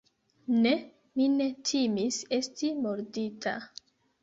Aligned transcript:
Ne, 0.63 0.71
mi 1.19 1.27
ne 1.35 1.47
timis 1.71 2.19
esti 2.39 2.73
mordita. 2.87 3.57